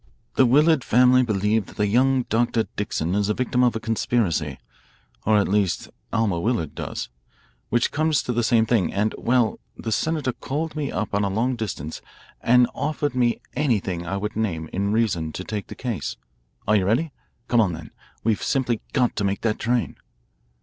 The 0.33 0.47
Willard 0.47 0.83
family 0.83 1.21
believe 1.21 1.67
that 1.67 1.75
that 1.77 1.85
young 1.85 2.23
Dr. 2.23 2.63
Dixon 2.75 3.13
is 3.13 3.27
the 3.27 3.35
victim 3.35 3.63
of 3.63 3.75
a 3.75 3.79
conspiracy 3.79 4.57
or 5.27 5.37
at 5.37 5.47
least 5.47 5.91
Alma 6.11 6.39
Willard 6.39 6.73
does, 6.73 7.09
which 7.69 7.91
comes 7.91 8.23
to 8.23 8.33
the 8.33 8.41
same 8.41 8.65
thing, 8.65 8.91
and 8.91 9.13
well, 9.15 9.59
the 9.77 9.91
senator 9.91 10.31
called 10.33 10.75
me 10.75 10.91
up 10.91 11.13
on 11.13 11.21
long 11.35 11.55
distance 11.55 12.01
and 12.41 12.67
offered 12.73 13.13
me 13.13 13.41
anything 13.53 14.03
I 14.07 14.17
would 14.17 14.35
name 14.35 14.71
in 14.73 14.91
reason 14.91 15.33
to 15.33 15.43
take 15.43 15.67
the 15.67 15.75
case. 15.75 16.17
Are 16.67 16.75
you 16.75 16.85
ready? 16.87 17.11
Come 17.47 17.61
on, 17.61 17.73
then. 17.73 17.91
We've 18.23 18.41
simply 18.41 18.81
got 18.93 19.15
to 19.17 19.23
make 19.23 19.41
that 19.41 19.59
train." 19.59 19.97